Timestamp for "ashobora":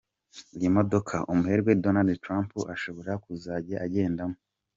2.73-3.11